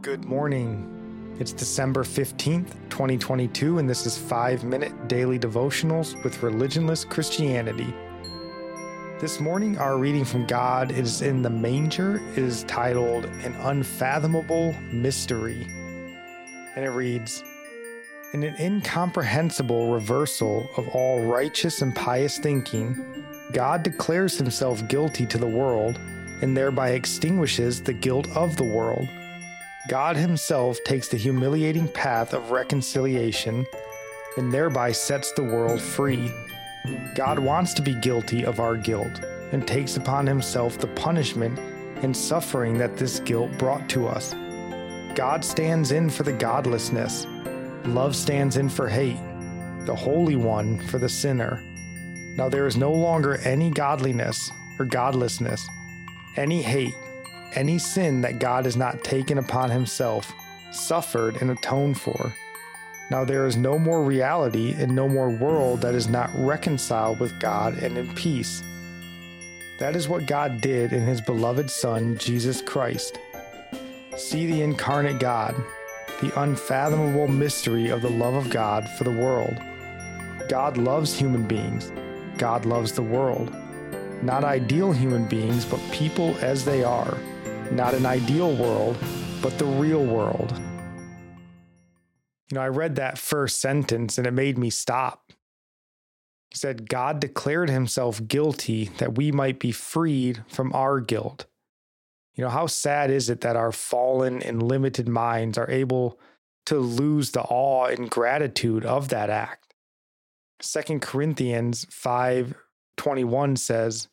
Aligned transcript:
Good 0.00 0.24
morning. 0.24 1.36
It's 1.38 1.52
December 1.52 2.04
15th, 2.04 2.72
2022, 2.88 3.78
and 3.78 3.88
this 3.88 4.06
is 4.06 4.16
5 4.16 4.64
Minute 4.64 5.08
Daily 5.08 5.38
Devotionals 5.38 6.22
with 6.24 6.40
Religionless 6.40 7.06
Christianity. 7.06 7.92
This 9.20 9.40
morning, 9.40 9.76
our 9.76 9.98
reading 9.98 10.24
from 10.24 10.46
God 10.46 10.90
is 10.90 11.20
in 11.20 11.42
the 11.42 11.50
manger. 11.50 12.22
It 12.32 12.38
is 12.38 12.64
titled 12.64 13.26
An 13.26 13.54
Unfathomable 13.56 14.72
Mystery. 14.90 15.66
And 16.76 16.86
it 16.86 16.90
reads 16.90 17.44
In 18.32 18.42
an 18.42 18.56
incomprehensible 18.58 19.92
reversal 19.92 20.66
of 20.78 20.88
all 20.88 21.26
righteous 21.26 21.82
and 21.82 21.94
pious 21.94 22.38
thinking, 22.38 23.22
God 23.52 23.82
declares 23.82 24.38
himself 24.38 24.88
guilty 24.88 25.26
to 25.26 25.36
the 25.36 25.46
world 25.46 25.98
and 26.40 26.56
thereby 26.56 26.92
extinguishes 26.92 27.82
the 27.82 27.92
guilt 27.92 28.34
of 28.34 28.56
the 28.56 28.64
world. 28.64 29.06
God 29.86 30.16
Himself 30.16 30.78
takes 30.84 31.08
the 31.08 31.18
humiliating 31.18 31.88
path 31.88 32.32
of 32.32 32.50
reconciliation 32.50 33.66
and 34.38 34.52
thereby 34.52 34.92
sets 34.92 35.32
the 35.32 35.44
world 35.44 35.80
free. 35.80 36.32
God 37.14 37.38
wants 37.38 37.74
to 37.74 37.82
be 37.82 37.94
guilty 37.94 38.46
of 38.46 38.60
our 38.60 38.76
guilt 38.76 39.20
and 39.52 39.68
takes 39.68 39.98
upon 39.98 40.26
Himself 40.26 40.78
the 40.78 40.86
punishment 40.88 41.58
and 42.02 42.16
suffering 42.16 42.78
that 42.78 42.96
this 42.96 43.20
guilt 43.20 43.50
brought 43.58 43.86
to 43.90 44.06
us. 44.06 44.32
God 45.14 45.44
stands 45.44 45.92
in 45.92 46.08
for 46.08 46.22
the 46.22 46.32
godlessness, 46.32 47.26
love 47.84 48.16
stands 48.16 48.56
in 48.56 48.70
for 48.70 48.88
hate, 48.88 49.20
the 49.84 49.94
Holy 49.94 50.36
One 50.36 50.78
for 50.88 50.98
the 50.98 51.10
sinner. 51.10 51.62
Now 52.36 52.48
there 52.48 52.66
is 52.66 52.78
no 52.78 52.90
longer 52.90 53.36
any 53.44 53.70
godliness 53.70 54.50
or 54.78 54.86
godlessness, 54.86 55.68
any 56.36 56.62
hate 56.62 56.94
any 57.56 57.78
sin 57.78 58.20
that 58.22 58.38
God 58.38 58.64
has 58.64 58.76
not 58.76 59.04
taken 59.04 59.38
upon 59.38 59.70
himself, 59.70 60.32
suffered, 60.70 61.40
and 61.40 61.50
atoned 61.50 62.00
for. 62.00 62.34
Now 63.10 63.24
there 63.24 63.46
is 63.46 63.56
no 63.56 63.78
more 63.78 64.02
reality 64.02 64.74
and 64.78 64.94
no 64.94 65.08
more 65.08 65.30
world 65.30 65.80
that 65.82 65.94
is 65.94 66.08
not 66.08 66.30
reconciled 66.34 67.20
with 67.20 67.38
God 67.38 67.78
and 67.78 67.98
in 67.98 68.14
peace. 68.14 68.62
That 69.78 69.96
is 69.96 70.08
what 70.08 70.26
God 70.26 70.60
did 70.60 70.92
in 70.92 71.02
his 71.02 71.20
beloved 71.20 71.70
Son, 71.70 72.16
Jesus 72.16 72.62
Christ. 72.62 73.18
See 74.16 74.46
the 74.46 74.62
incarnate 74.62 75.18
God, 75.18 75.54
the 76.20 76.32
unfathomable 76.40 77.28
mystery 77.28 77.88
of 77.88 78.00
the 78.00 78.10
love 78.10 78.34
of 78.34 78.50
God 78.50 78.88
for 78.96 79.04
the 79.04 79.10
world. 79.10 79.60
God 80.48 80.76
loves 80.76 81.14
human 81.14 81.46
beings. 81.46 81.92
God 82.38 82.64
loves 82.64 82.92
the 82.92 83.02
world. 83.02 83.54
Not 84.22 84.44
ideal 84.44 84.92
human 84.92 85.26
beings, 85.26 85.64
but 85.64 85.80
people 85.90 86.36
as 86.40 86.64
they 86.64 86.82
are 86.82 87.18
not 87.74 87.92
an 87.92 88.06
ideal 88.06 88.54
world, 88.54 88.96
but 89.42 89.58
the 89.58 89.64
real 89.64 90.04
world. 90.04 90.52
You 92.50 92.54
know, 92.54 92.60
I 92.60 92.68
read 92.68 92.94
that 92.96 93.18
first 93.18 93.60
sentence 93.60 94.16
and 94.16 94.26
it 94.26 94.32
made 94.32 94.56
me 94.56 94.70
stop. 94.70 95.32
He 96.50 96.56
said, 96.58 96.88
God 96.88 97.18
declared 97.18 97.68
himself 97.68 98.24
guilty 98.28 98.90
that 98.98 99.16
we 99.16 99.32
might 99.32 99.58
be 99.58 99.72
freed 99.72 100.44
from 100.46 100.72
our 100.72 101.00
guilt. 101.00 101.46
You 102.34 102.44
know, 102.44 102.50
how 102.50 102.68
sad 102.68 103.10
is 103.10 103.28
it 103.28 103.40
that 103.40 103.56
our 103.56 103.72
fallen 103.72 104.40
and 104.40 104.62
limited 104.62 105.08
minds 105.08 105.58
are 105.58 105.70
able 105.70 106.20
to 106.66 106.78
lose 106.78 107.32
the 107.32 107.42
awe 107.42 107.86
and 107.86 108.08
gratitude 108.08 108.84
of 108.84 109.08
that 109.08 109.30
act? 109.30 109.74
Second 110.60 111.02
Corinthians 111.02 111.86
5:21 111.86 113.58
says, 113.58 114.08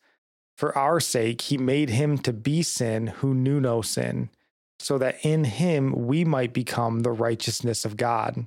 for 0.62 0.78
our 0.78 1.00
sake, 1.00 1.40
he 1.40 1.58
made 1.58 1.90
him 1.90 2.16
to 2.18 2.32
be 2.32 2.62
sin 2.62 3.08
who 3.08 3.34
knew 3.34 3.60
no 3.60 3.82
sin, 3.82 4.30
so 4.78 4.96
that 4.96 5.16
in 5.24 5.42
him 5.42 6.06
we 6.06 6.24
might 6.24 6.52
become 6.52 7.00
the 7.00 7.10
righteousness 7.10 7.84
of 7.84 7.96
God. 7.96 8.46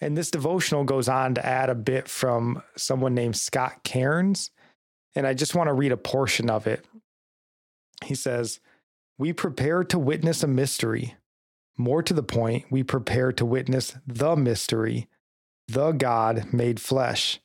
And 0.00 0.18
this 0.18 0.32
devotional 0.32 0.82
goes 0.82 1.08
on 1.08 1.36
to 1.36 1.46
add 1.46 1.70
a 1.70 1.76
bit 1.76 2.08
from 2.08 2.64
someone 2.76 3.14
named 3.14 3.36
Scott 3.36 3.84
Cairns. 3.84 4.50
And 5.14 5.24
I 5.24 5.34
just 5.34 5.54
want 5.54 5.68
to 5.68 5.72
read 5.72 5.92
a 5.92 5.96
portion 5.96 6.50
of 6.50 6.66
it. 6.66 6.84
He 8.04 8.16
says, 8.16 8.58
We 9.16 9.32
prepare 9.32 9.84
to 9.84 10.00
witness 10.00 10.42
a 10.42 10.48
mystery. 10.48 11.14
More 11.78 12.02
to 12.02 12.12
the 12.12 12.24
point, 12.24 12.64
we 12.72 12.82
prepare 12.82 13.30
to 13.30 13.46
witness 13.46 13.96
the 14.04 14.34
mystery, 14.34 15.06
the 15.68 15.92
God 15.92 16.52
made 16.52 16.80
flesh 16.80 17.38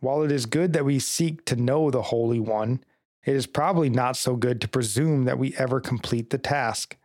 while 0.00 0.22
it 0.22 0.32
is 0.32 0.46
good 0.46 0.72
that 0.72 0.84
we 0.84 0.98
seek 0.98 1.44
to 1.46 1.56
know 1.56 1.90
the 1.90 2.02
Holy 2.02 2.40
One, 2.40 2.82
it 3.24 3.34
is 3.34 3.46
probably 3.46 3.88
not 3.88 4.16
so 4.16 4.36
good 4.36 4.60
to 4.60 4.68
presume 4.68 5.24
that 5.24 5.38
we 5.38 5.54
ever 5.56 5.80
complete 5.80 6.30
the 6.30 6.38
task. 6.38 6.96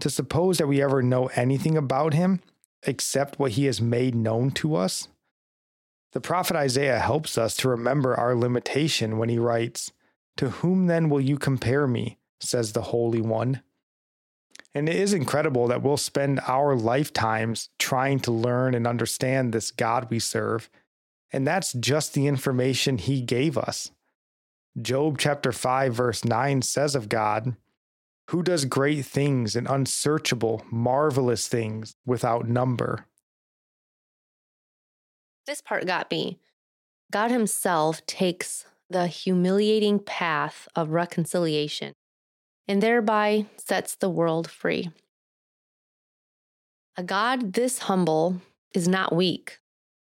To 0.00 0.10
suppose 0.10 0.58
that 0.58 0.66
we 0.66 0.82
ever 0.82 1.02
know 1.02 1.26
anything 1.34 1.76
about 1.76 2.14
him 2.14 2.40
except 2.82 3.38
what 3.38 3.52
he 3.52 3.64
has 3.64 3.80
made 3.80 4.14
known 4.14 4.50
to 4.52 4.74
us? 4.74 5.08
The 6.12 6.20
prophet 6.20 6.56
Isaiah 6.56 7.00
helps 7.00 7.38
us 7.38 7.56
to 7.56 7.68
remember 7.68 8.14
our 8.14 8.34
limitation 8.34 9.18
when 9.18 9.28
he 9.28 9.38
writes, 9.38 9.92
To 10.36 10.50
whom 10.50 10.86
then 10.86 11.08
will 11.08 11.20
you 11.20 11.38
compare 11.38 11.86
me? 11.86 12.18
says 12.40 12.72
the 12.72 12.82
Holy 12.82 13.20
One. 13.20 13.62
And 14.74 14.88
it 14.88 14.96
is 14.96 15.14
incredible 15.14 15.68
that 15.68 15.82
we'll 15.82 15.96
spend 15.96 16.40
our 16.46 16.76
lifetimes 16.76 17.70
trying 17.78 18.20
to 18.20 18.32
learn 18.32 18.74
and 18.74 18.86
understand 18.86 19.52
this 19.52 19.70
God 19.70 20.08
we 20.10 20.18
serve 20.18 20.68
and 21.32 21.46
that's 21.46 21.72
just 21.72 22.14
the 22.14 22.26
information 22.26 22.98
he 22.98 23.20
gave 23.20 23.58
us. 23.58 23.90
Job 24.80 25.18
chapter 25.18 25.52
5, 25.52 25.94
verse 25.94 26.24
9 26.24 26.62
says 26.62 26.94
of 26.94 27.08
God, 27.08 27.56
Who 28.30 28.42
does 28.42 28.64
great 28.64 29.04
things 29.04 29.54
and 29.54 29.68
unsearchable, 29.68 30.64
marvelous 30.70 31.46
things 31.46 31.94
without 32.04 32.48
number? 32.48 33.06
This 35.46 35.60
part 35.60 35.86
got 35.86 36.10
me. 36.10 36.38
God 37.12 37.30
Himself 37.30 38.04
takes 38.06 38.64
the 38.90 39.06
humiliating 39.06 39.98
path 39.98 40.68
of 40.74 40.90
reconciliation 40.90 41.92
and 42.66 42.82
thereby 42.82 43.46
sets 43.56 43.94
the 43.94 44.08
world 44.08 44.50
free. 44.50 44.90
A 46.96 47.02
God 47.02 47.52
this 47.54 47.80
humble 47.80 48.40
is 48.72 48.88
not 48.88 49.14
weak, 49.14 49.58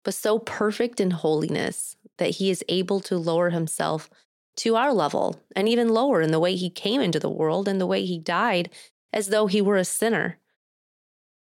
but 0.07 0.13
so 0.13 0.39
perfect 0.39 1.01
in 1.01 1.11
holiness 1.11 1.97
that 2.17 2.29
he 2.29 2.49
is 2.49 2.63
able 2.69 3.01
to 3.01 3.17
lower 3.17 3.49
himself 3.49 4.09
to 4.55 4.77
our 4.77 4.93
level 4.93 5.41
and 5.53 5.67
even 5.67 5.89
lower 5.89 6.21
in 6.21 6.31
the 6.31 6.39
way 6.39 6.55
he 6.55 6.69
came 6.69 7.01
into 7.01 7.19
the 7.19 7.29
world 7.29 7.67
and 7.67 7.81
the 7.81 7.85
way 7.85 8.05
he 8.05 8.17
died 8.17 8.69
as 9.11 9.27
though 9.27 9.47
he 9.47 9.61
were 9.61 9.75
a 9.75 9.83
sinner. 9.83 10.37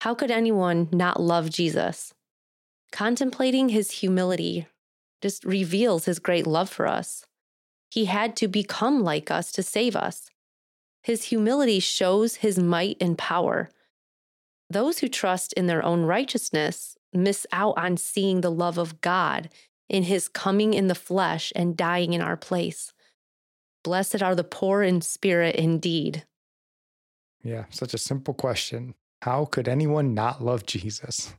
How 0.02 0.14
could 0.14 0.30
anyone 0.30 0.88
not 0.92 1.20
love 1.20 1.50
Jesus? 1.50 2.14
Contemplating 2.92 3.70
his 3.70 3.90
humility 3.90 4.69
just 5.20 5.44
reveals 5.44 6.04
his 6.04 6.20
great 6.20 6.46
love 6.46 6.70
for 6.70 6.87
us. 6.87 7.25
He 7.90 8.04
had 8.04 8.37
to 8.37 8.46
become 8.46 9.02
like 9.02 9.28
us 9.28 9.50
to 9.52 9.64
save 9.64 9.96
us. 9.96 10.31
His 11.02 11.25
humility 11.25 11.81
shows 11.81 12.37
his 12.37 12.60
might 12.60 12.96
and 13.00 13.19
power. 13.19 13.70
Those 14.70 15.00
who 15.00 15.08
trust 15.08 15.52
in 15.54 15.66
their 15.66 15.84
own 15.84 16.04
righteousness 16.04 16.96
miss 17.12 17.47
out 17.53 17.75
on 17.76 17.97
seeing 17.97 18.41
the 18.41 18.50
love 18.50 18.79
of 18.79 19.00
God 19.00 19.49
in 19.88 20.05
his 20.05 20.29
coming 20.29 20.75
in 20.75 20.88
the 20.88 20.94
flesh 20.94 21.53
and 21.55 21.76
dying 21.76 22.12
in 22.12 22.20
our 22.20 22.37
place. 22.37 22.93
Blessed 23.85 24.23
are 24.23 24.35
the 24.35 24.44
poor 24.44 24.82
in 24.82 25.00
spirit 25.00 25.56
indeed. 25.56 26.25
Yeah, 27.43 27.64
such 27.70 27.94
a 27.94 27.99
simple 27.99 28.35
question. 28.35 28.94
How 29.23 29.44
could 29.44 29.69
anyone 29.69 30.14
not 30.14 30.43
love 30.43 30.67
Jesus? 30.67 31.35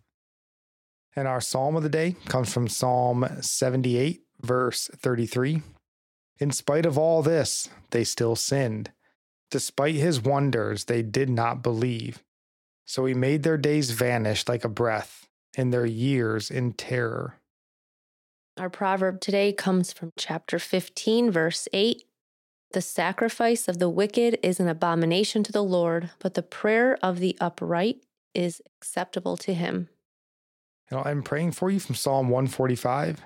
And 1.15 1.27
our 1.27 1.41
psalm 1.41 1.75
of 1.75 1.83
the 1.83 1.89
day 1.89 2.15
comes 2.27 2.51
from 2.51 2.67
Psalm 2.67 3.25
78, 3.39 4.23
verse 4.41 4.89
33. 4.95 5.61
In 6.39 6.51
spite 6.51 6.85
of 6.85 6.97
all 6.97 7.21
this, 7.21 7.69
they 7.91 8.03
still 8.03 8.35
sinned. 8.35 8.91
Despite 9.51 9.95
his 9.95 10.21
wonders, 10.21 10.85
they 10.85 11.01
did 11.01 11.29
not 11.29 11.61
believe. 11.61 12.23
So 12.85 13.05
he 13.05 13.13
made 13.13 13.43
their 13.43 13.57
days 13.57 13.91
vanish 13.91 14.47
like 14.47 14.65
a 14.65 14.69
breath, 14.69 15.27
and 15.55 15.73
their 15.73 15.85
years 15.85 16.49
in 16.49 16.73
terror. 16.73 17.37
Our 18.57 18.69
proverb 18.69 19.19
today 19.19 19.51
comes 19.51 19.91
from 19.91 20.11
chapter 20.17 20.59
15, 20.59 21.31
verse 21.31 21.67
8. 21.73 22.03
The 22.73 22.81
sacrifice 22.81 23.67
of 23.67 23.79
the 23.79 23.89
wicked 23.89 24.37
is 24.43 24.59
an 24.59 24.67
abomination 24.67 25.43
to 25.43 25.51
the 25.51 25.63
Lord, 25.63 26.11
but 26.19 26.33
the 26.33 26.43
prayer 26.43 26.97
of 27.01 27.19
the 27.19 27.37
upright 27.39 28.03
is 28.33 28.61
acceptable 28.77 29.37
to 29.37 29.53
him. 29.53 29.89
And 30.89 30.99
I'm 31.03 31.23
praying 31.23 31.53
for 31.53 31.69
you 31.69 31.79
from 31.79 31.95
Psalm 31.95 32.29
145. 32.29 33.21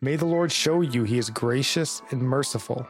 May 0.00 0.16
the 0.16 0.26
Lord 0.26 0.52
show 0.52 0.80
you 0.80 1.04
he 1.04 1.18
is 1.18 1.30
gracious 1.30 2.02
and 2.10 2.22
merciful, 2.22 2.86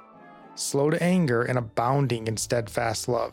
slow 0.54 0.90
to 0.90 1.02
anger 1.02 1.42
and 1.42 1.58
abounding 1.58 2.26
in 2.26 2.36
steadfast 2.36 3.08
love. 3.08 3.32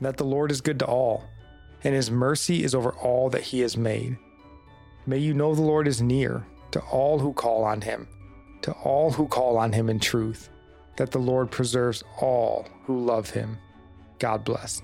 That 0.00 0.16
the 0.16 0.24
Lord 0.24 0.50
is 0.50 0.60
good 0.60 0.78
to 0.80 0.86
all, 0.86 1.24
and 1.84 1.94
his 1.94 2.10
mercy 2.10 2.62
is 2.62 2.74
over 2.74 2.92
all 2.92 3.30
that 3.30 3.42
he 3.42 3.60
has 3.60 3.76
made. 3.76 4.18
May 5.06 5.18
you 5.18 5.34
know 5.34 5.54
the 5.54 5.62
Lord 5.62 5.88
is 5.88 6.02
near 6.02 6.46
to 6.72 6.80
all 6.80 7.18
who 7.18 7.32
call 7.32 7.64
on 7.64 7.80
him, 7.80 8.08
to 8.62 8.72
all 8.72 9.10
who 9.10 9.26
call 9.26 9.56
on 9.56 9.72
him 9.72 9.88
in 9.88 9.98
truth, 9.98 10.50
that 10.96 11.10
the 11.10 11.18
Lord 11.18 11.50
preserves 11.50 12.04
all 12.20 12.68
who 12.84 13.04
love 13.04 13.30
him. 13.30 13.58
God 14.18 14.44
bless. 14.44 14.82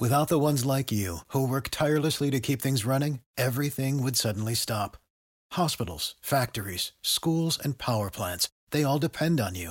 Without 0.00 0.28
the 0.28 0.40
ones 0.40 0.66
like 0.66 0.90
you, 0.90 1.18
who 1.28 1.46
work 1.46 1.68
tirelessly 1.70 2.30
to 2.32 2.40
keep 2.40 2.60
things 2.60 2.84
running, 2.84 3.20
everything 3.38 4.02
would 4.02 4.16
suddenly 4.16 4.54
stop. 4.54 4.96
Hospitals, 5.52 6.16
factories, 6.20 6.92
schools, 7.00 7.58
and 7.62 7.78
power 7.78 8.10
plants, 8.10 8.50
they 8.70 8.82
all 8.82 8.98
depend 8.98 9.40
on 9.40 9.54
you. 9.54 9.70